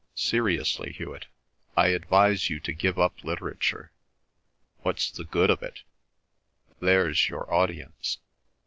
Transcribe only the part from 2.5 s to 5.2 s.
to give up literature. What's